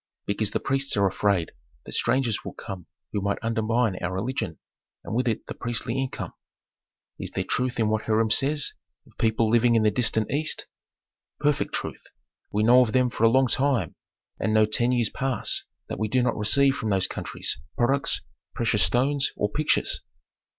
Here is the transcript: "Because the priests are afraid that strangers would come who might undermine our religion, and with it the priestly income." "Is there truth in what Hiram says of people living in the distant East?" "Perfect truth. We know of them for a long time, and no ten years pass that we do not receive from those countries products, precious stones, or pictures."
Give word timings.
"Because 0.25 0.49
the 0.49 0.59
priests 0.59 0.97
are 0.97 1.05
afraid 1.05 1.51
that 1.85 1.91
strangers 1.91 2.43
would 2.43 2.57
come 2.57 2.87
who 3.13 3.21
might 3.21 3.37
undermine 3.43 3.97
our 3.97 4.11
religion, 4.11 4.57
and 5.03 5.13
with 5.13 5.27
it 5.27 5.45
the 5.45 5.53
priestly 5.53 5.95
income." 5.95 6.33
"Is 7.19 7.29
there 7.29 7.43
truth 7.43 7.77
in 7.79 7.87
what 7.87 8.05
Hiram 8.05 8.31
says 8.31 8.73
of 9.05 9.15
people 9.19 9.47
living 9.47 9.75
in 9.75 9.83
the 9.83 9.91
distant 9.91 10.31
East?" 10.31 10.65
"Perfect 11.39 11.75
truth. 11.75 12.03
We 12.51 12.63
know 12.63 12.81
of 12.81 12.93
them 12.93 13.11
for 13.11 13.25
a 13.25 13.29
long 13.29 13.45
time, 13.45 13.93
and 14.39 14.55
no 14.55 14.65
ten 14.65 14.91
years 14.91 15.11
pass 15.11 15.65
that 15.87 15.99
we 15.99 16.07
do 16.07 16.23
not 16.23 16.35
receive 16.35 16.75
from 16.77 16.89
those 16.89 17.05
countries 17.05 17.59
products, 17.77 18.21
precious 18.55 18.81
stones, 18.81 19.29
or 19.37 19.51
pictures." 19.51 20.01